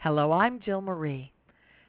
Hello, 0.00 0.30
I'm 0.30 0.60
Jill 0.60 0.80
Marie, 0.80 1.32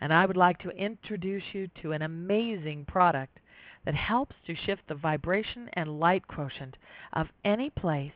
and 0.00 0.10
I 0.10 0.24
would 0.24 0.38
like 0.38 0.58
to 0.60 0.70
introduce 0.70 1.42
you 1.52 1.68
to 1.82 1.92
an 1.92 2.00
amazing 2.00 2.86
product 2.86 3.40
that 3.84 3.94
helps 3.94 4.34
to 4.46 4.54
shift 4.54 4.80
the 4.88 4.94
vibration 4.94 5.68
and 5.74 6.00
light 6.00 6.26
quotient 6.26 6.78
of 7.12 7.26
any 7.44 7.68
place, 7.68 8.14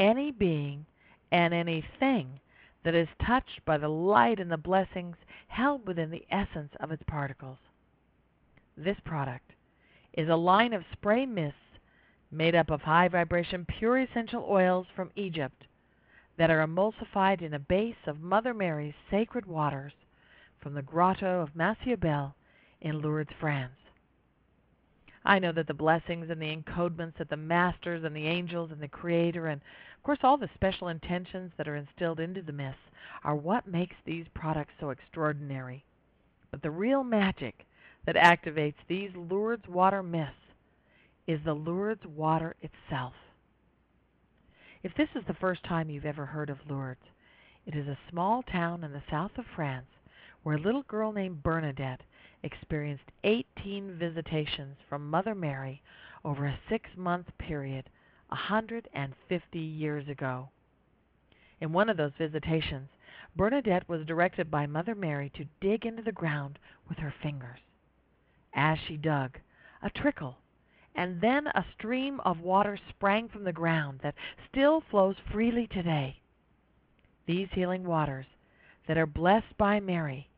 any 0.00 0.32
being, 0.32 0.86
and 1.30 1.54
anything 1.54 2.40
that 2.82 2.96
is 2.96 3.06
touched 3.24 3.64
by 3.64 3.78
the 3.78 3.88
light 3.88 4.40
and 4.40 4.50
the 4.50 4.56
blessings 4.56 5.14
held 5.46 5.86
within 5.86 6.10
the 6.10 6.26
essence 6.28 6.72
of 6.80 6.90
its 6.90 7.04
particles. 7.06 7.58
This 8.76 8.98
product 9.04 9.52
is 10.14 10.28
a 10.28 10.34
line 10.34 10.72
of 10.72 10.82
spray 10.90 11.26
mists 11.26 11.78
made 12.32 12.56
up 12.56 12.70
of 12.70 12.82
high 12.82 13.06
vibration 13.06 13.66
pure 13.66 14.00
essential 14.00 14.44
oils 14.50 14.88
from 14.96 15.12
Egypt 15.14 15.62
that 16.42 16.50
are 16.50 16.66
emulsified 16.66 17.40
in 17.40 17.54
a 17.54 17.58
base 17.60 17.94
of 18.04 18.20
Mother 18.20 18.52
Mary's 18.52 18.94
sacred 19.08 19.46
waters 19.46 19.92
from 20.60 20.74
the 20.74 20.82
grotto 20.82 21.40
of 21.40 21.54
Massabielle 21.54 22.34
in 22.80 23.00
Lourdes, 23.00 23.30
France. 23.38 23.78
I 25.24 25.38
know 25.38 25.52
that 25.52 25.68
the 25.68 25.72
blessings 25.72 26.30
and 26.30 26.42
the 26.42 26.56
encodements 26.56 27.18
that 27.18 27.30
the 27.30 27.36
masters 27.36 28.02
and 28.02 28.16
the 28.16 28.26
angels 28.26 28.72
and 28.72 28.80
the 28.80 28.88
creator 28.88 29.46
and 29.46 29.60
of 29.96 30.02
course 30.02 30.18
all 30.24 30.36
the 30.36 30.50
special 30.56 30.88
intentions 30.88 31.52
that 31.56 31.68
are 31.68 31.76
instilled 31.76 32.18
into 32.18 32.42
the 32.42 32.50
mists 32.50 32.90
are 33.22 33.36
what 33.36 33.68
makes 33.68 33.94
these 34.04 34.26
products 34.34 34.74
so 34.80 34.90
extraordinary. 34.90 35.84
But 36.50 36.60
the 36.60 36.72
real 36.72 37.04
magic 37.04 37.64
that 38.04 38.16
activates 38.16 38.74
these 38.88 39.12
Lourdes 39.14 39.68
water 39.68 40.02
mists 40.02 40.34
is 41.28 41.38
the 41.44 41.54
Lourdes 41.54 42.04
water 42.04 42.56
itself. 42.62 43.12
If 44.84 44.96
this 44.96 45.08
is 45.14 45.24
the 45.28 45.34
first 45.34 45.62
time 45.62 45.90
you've 45.90 46.04
ever 46.04 46.26
heard 46.26 46.50
of 46.50 46.58
Lourdes, 46.68 47.06
it 47.66 47.76
is 47.76 47.86
a 47.86 47.98
small 48.10 48.42
town 48.42 48.82
in 48.82 48.92
the 48.92 49.02
south 49.08 49.30
of 49.38 49.44
France 49.54 49.86
where 50.42 50.56
a 50.56 50.60
little 50.60 50.82
girl 50.82 51.12
named 51.12 51.44
Bernadette 51.44 52.00
experienced 52.42 53.04
18 53.22 53.96
visitations 53.96 54.76
from 54.88 55.08
Mother 55.08 55.36
Mary 55.36 55.80
over 56.24 56.46
a 56.46 56.58
six 56.68 56.90
month 56.96 57.28
period 57.38 57.88
a 58.30 58.34
150 58.34 59.58
years 59.58 60.08
ago. 60.08 60.48
In 61.60 61.72
one 61.72 61.88
of 61.88 61.96
those 61.96 62.12
visitations, 62.18 62.88
Bernadette 63.36 63.88
was 63.88 64.04
directed 64.04 64.50
by 64.50 64.66
Mother 64.66 64.96
Mary 64.96 65.30
to 65.36 65.46
dig 65.60 65.86
into 65.86 66.02
the 66.02 66.10
ground 66.10 66.58
with 66.88 66.98
her 66.98 67.14
fingers. 67.22 67.60
As 68.52 68.78
she 68.80 68.96
dug, 68.96 69.38
a 69.80 69.90
trickle 69.90 70.38
and 70.94 71.20
then 71.20 71.46
a 71.48 71.64
stream 71.76 72.20
of 72.20 72.40
water 72.40 72.78
sprang 72.90 73.28
from 73.28 73.44
the 73.44 73.52
ground 73.52 74.00
that 74.02 74.14
still 74.50 74.82
flows 74.90 75.16
freely 75.30 75.66
today. 75.66 76.16
These 77.26 77.48
healing 77.52 77.84
waters 77.84 78.26
that 78.86 78.98
are 78.98 79.06
blessed 79.06 79.56
by 79.56 79.80
Mary 79.80 80.28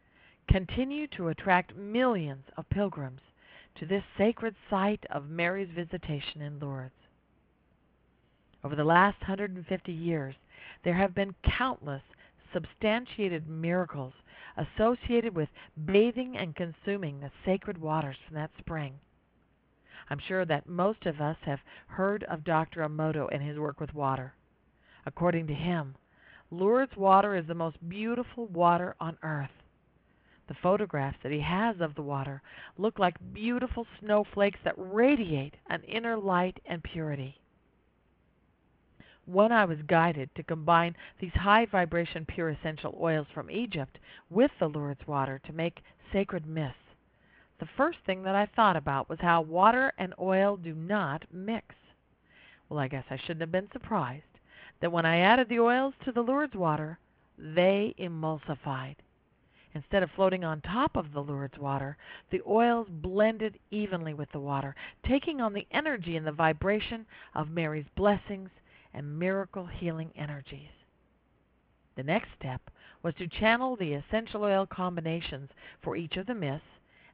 continue 0.49 1.07
to 1.09 1.29
attract 1.29 1.77
millions 1.77 2.45
of 2.57 2.69
pilgrims 2.69 3.21
to 3.77 3.87
this 3.87 4.05
sacred 4.17 4.55
site 4.71 5.05
of 5.11 5.29
Mary's 5.29 5.71
visitation 5.75 6.43
in 6.43 6.59
Lourdes. 6.61 6.93
Over 8.63 8.77
the 8.77 8.85
last 8.85 9.21
150 9.21 9.93
years, 9.93 10.35
there 10.85 10.95
have 10.95 11.15
been 11.15 11.35
countless 11.43 12.03
substantiated 12.53 13.49
miracles 13.49 14.15
associated 14.57 15.35
with 15.35 15.49
bathing 15.87 16.37
and 16.37 16.55
consuming 16.55 17.21
the 17.21 17.31
sacred 17.45 17.79
waters 17.79 18.17
from 18.27 18.37
that 18.37 18.51
spring. 18.59 18.95
I'm 20.11 20.19
sure 20.19 20.45
that 20.45 20.69
most 20.69 21.07
of 21.07 21.21
us 21.21 21.37
have 21.43 21.61
heard 21.87 22.25
of 22.25 22.45
Dr. 22.45 22.81
Emoto 22.83 23.29
and 23.33 23.43
his 23.43 23.59
work 23.59 23.81
with 23.81 23.95
water. 23.95 24.35
According 25.07 25.47
to 25.49 25.55
him, 25.55 25.97
Lourdes 26.51 26.97
water 26.97 27.35
is 27.35 27.47
the 27.47 27.55
most 27.55 27.89
beautiful 27.89 28.47
water 28.47 28.95
on 29.01 29.19
earth. 29.23 29.51
The 30.47 30.55
photographs 30.55 31.17
that 31.23 31.33
he 31.33 31.41
has 31.41 31.81
of 31.81 31.95
the 31.95 32.03
water 32.03 32.43
look 32.77 32.99
like 32.99 33.33
beautiful 33.33 33.87
snowflakes 33.99 34.61
that 34.63 34.75
radiate 34.77 35.57
an 35.69 35.83
inner 35.85 36.17
light 36.19 36.61
and 36.67 36.83
purity. 36.83 37.41
When 39.25 39.53
I 39.53 39.65
was 39.65 39.81
guided 39.87 40.35
to 40.35 40.43
combine 40.43 40.95
these 41.19 41.33
high 41.33 41.65
vibration 41.65 42.27
pure 42.27 42.51
essential 42.51 42.97
oils 43.01 43.27
from 43.33 43.51
Egypt 43.51 43.99
with 44.29 44.51
the 44.59 44.69
Lourdes 44.69 45.07
water 45.07 45.41
to 45.47 45.53
make 45.55 45.83
sacred 46.13 46.47
mists, 46.47 46.79
the 47.59 47.69
first 47.77 47.99
thing 48.05 48.23
that 48.25 48.35
I 48.35 48.47
thought 48.47 48.77
about 48.77 49.09
was 49.09 49.21
how 49.21 49.41
water 49.41 49.93
and 49.97 50.15
oil 50.19 50.57
do 50.57 50.75
not 50.75 51.25
mix. 51.33 51.75
Well, 52.69 52.81
I 52.81 52.89
guess 52.89 53.05
I 53.11 53.17
shouldn't 53.17 53.43
have 53.43 53.53
been 53.53 53.71
surprised 53.73 54.25
that 54.81 54.93
when 54.93 55.07
I 55.07 55.21
added 55.21 55.49
the 55.49 55.61
oils 55.61 55.95
to 56.05 56.13
the 56.13 56.23
Lourdes 56.23 56.55
water, 56.55 56.99
they 57.39 57.95
emulsified. 57.99 58.97
Instead 59.75 60.03
of 60.03 60.11
floating 60.13 60.45
on 60.45 60.61
top 60.61 60.97
of 60.97 61.13
the 61.13 61.23
Lourdes 61.23 61.59
water, 61.59 61.97
the 62.31 62.43
oils 62.47 62.87
blended 62.89 63.59
evenly 63.71 64.15
with 64.15 64.31
the 64.33 64.41
water, 64.41 64.75
taking 65.07 65.41
on 65.41 65.53
the 65.53 65.67
energy 65.71 66.17
and 66.17 66.27
the 66.27 66.33
vibration 66.33 67.07
of 67.35 67.51
Mary's 67.51 67.89
blessings 67.97 68.51
and 68.93 69.19
miracle 69.19 69.67
healing 69.67 70.13
energies. 70.17 70.71
The 71.97 72.05
next 72.05 72.29
step 72.39 72.61
was 73.03 73.15
to 73.17 73.27
channel 73.27 73.77
the 73.77 73.95
essential 73.95 74.45
oil 74.45 74.67
combinations 74.67 75.51
for 75.83 75.97
each 75.97 76.17
of 76.17 76.27
the 76.27 76.35
mists 76.35 76.67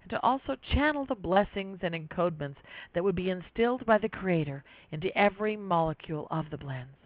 and 0.03 0.11
to 0.11 0.21
also 0.23 0.57
channel 0.73 1.05
the 1.05 1.15
blessings 1.15 1.79
and 1.83 1.95
encodements 1.95 2.57
that 2.95 3.05
would 3.05 3.15
be 3.15 3.31
instilled 3.31 3.87
by 3.87 3.99
the 3.99 4.09
Creator 4.09 4.65
into 4.93 5.17
every 5.17 5.57
molecule 5.57 6.27
of 6.31 6.51
the 6.51 6.59
blends. 6.59 6.97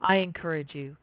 I 0.00 0.16
encourage 0.16 0.74
you 0.74 0.96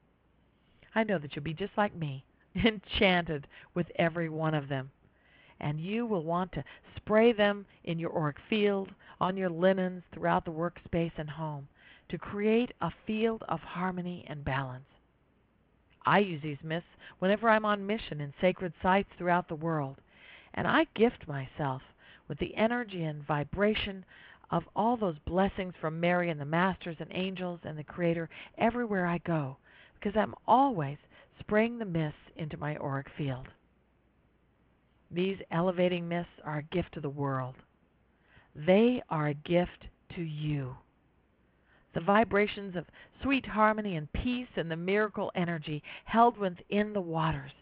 I 0.95 1.05
know 1.05 1.19
that 1.19 1.37
you'll 1.37 1.45
be 1.45 1.55
just 1.55 1.77
like 1.77 1.95
me, 1.95 2.25
enchanted 2.55 3.47
with 3.75 3.87
every 3.97 4.29
one 4.29 4.55
of 4.55 4.69
them 4.69 4.91
and 5.61 5.81
you 5.81 6.07
will 6.07 6.23
want 6.23 6.53
to 6.53 6.65
spray 6.97 7.33
them 7.33 7.67
in 7.85 7.99
your 7.99 8.17
auric 8.17 8.37
field, 8.49 8.91
on 9.21 9.37
your 9.37 9.51
linens, 9.51 10.03
throughout 10.13 10.45
the 10.45 10.51
workspace 10.51 11.13
and 11.17 11.31
home 11.31 11.69
to 12.09 12.19
create 12.19 12.73
a 12.81 12.91
field 13.07 13.43
of 13.49 13.61
harmony 13.61 14.25
and 14.29 14.45
balance. 14.45 14.85
I 16.07 16.21
use 16.21 16.43
these 16.43 16.63
mists 16.63 16.89
whenever 17.19 17.49
I'm 17.49 17.65
on 17.65 17.87
mission 17.87 18.21
in 18.21 18.33
sacred 18.41 18.73
sites 18.83 19.11
throughout 19.19 19.49
the 19.49 19.55
world, 19.55 19.97
and 20.55 20.67
I 20.67 20.87
gift 20.95 21.29
myself 21.29 21.83
with 22.29 22.39
the 22.39 22.55
energy 22.57 23.05
and 23.05 23.27
vibration 23.27 24.05
of 24.51 24.63
all 24.75 24.97
those 24.97 25.19
blessings 25.27 25.75
from 25.81 26.01
Mary 26.01 26.31
and 26.31 26.41
the 26.41 26.45
Masters 26.45 26.97
and 27.01 27.11
angels 27.13 27.61
and 27.65 27.77
the 27.77 27.85
Creator 27.85 28.31
everywhere 28.57 29.07
I 29.07 29.19
go, 29.19 29.59
because 29.95 30.17
I'm 30.17 30.35
always 30.47 30.97
spraying 31.41 31.79
the 31.79 31.85
mists 31.85 32.19
into 32.37 32.57
my 32.57 32.77
auric 32.77 33.09
field. 33.17 33.49
These 35.11 35.39
elevating 35.51 36.07
myths 36.07 36.29
are 36.45 36.59
a 36.59 36.63
gift 36.75 36.93
to 36.95 37.01
the 37.01 37.09
world. 37.09 37.55
They 38.55 39.03
are 39.09 39.29
a 39.29 39.35
gift 39.35 39.87
to 40.15 40.23
you. 40.23 40.77
The 41.95 42.01
vibrations 42.01 42.77
of 42.77 42.85
sweet 43.23 43.47
harmony 43.47 43.97
and 43.97 44.13
peace 44.13 44.49
and 44.57 44.71
the 44.71 44.77
miracle 44.77 45.33
energy 45.35 45.83
held 46.05 46.37
within 46.37 46.93
the 46.93 47.01
waters 47.01 47.53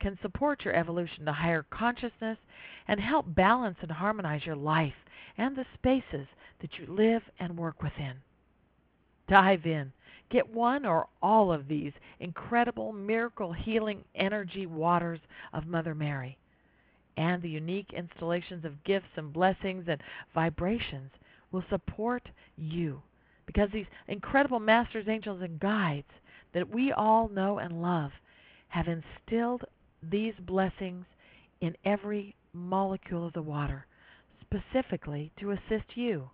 can 0.00 0.18
support 0.20 0.64
your 0.64 0.74
evolution 0.74 1.24
to 1.24 1.32
higher 1.32 1.64
consciousness 1.70 2.38
and 2.86 3.00
help 3.00 3.26
balance 3.34 3.78
and 3.80 3.90
harmonize 3.90 4.44
your 4.44 4.56
life 4.56 4.94
and 5.36 5.56
the 5.56 5.66
spaces 5.74 6.26
that 6.60 6.78
you 6.78 6.86
live 6.86 7.22
and 7.38 7.56
work 7.56 7.82
within. 7.82 8.14
Dive 9.28 9.66
in. 9.66 9.92
Get 10.30 10.48
one 10.48 10.84
or 10.84 11.06
all 11.22 11.52
of 11.52 11.68
these 11.68 11.92
incredible 12.20 12.92
miracle 12.92 13.52
healing 13.52 14.04
energy 14.14 14.66
waters 14.66 15.20
of 15.52 15.66
Mother 15.66 15.94
Mary 15.94 16.36
and 17.18 17.42
the 17.42 17.48
unique 17.48 17.92
installations 17.94 18.64
of 18.64 18.84
gifts 18.84 19.08
and 19.16 19.32
blessings 19.32 19.84
and 19.88 20.00
vibrations 20.34 21.10
will 21.50 21.64
support 21.68 22.22
you 22.56 23.02
because 23.44 23.68
these 23.72 23.86
incredible 24.06 24.60
masters, 24.60 25.06
angels, 25.08 25.40
and 25.42 25.58
guides 25.58 26.06
that 26.54 26.68
we 26.68 26.92
all 26.92 27.28
know 27.28 27.58
and 27.58 27.82
love 27.82 28.12
have 28.68 28.86
instilled 28.86 29.64
these 30.02 30.34
blessings 30.46 31.04
in 31.60 31.74
every 31.84 32.36
molecule 32.52 33.26
of 33.26 33.32
the 33.32 33.42
water, 33.42 33.86
specifically 34.40 35.32
to 35.40 35.50
assist 35.50 35.96
you. 35.96 36.30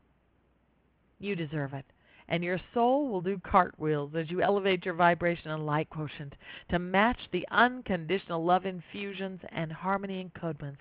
You 1.19 1.35
deserve 1.35 1.73
it 1.73 1.87
and 2.29 2.43
your 2.43 2.61
soul 2.73 3.09
will 3.09 3.21
do 3.21 3.41
cartwheels 3.45 4.13
as 4.17 4.31
you 4.31 4.43
elevate 4.43 4.85
your 4.85 4.95
vibration 4.95 5.51
and 5.51 5.67
light 5.67 5.89
quotient 5.91 6.35
to 6.71 6.79
match 6.79 7.19
the 7.33 7.47
unconditional 7.51 8.45
love 8.45 8.67
infusions 8.67 9.41
and 9.53 9.73
harmony 9.73 10.25
encodements 10.25 10.79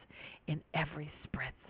in 0.48 0.62
every 0.74 1.12
spritz. 1.28 1.63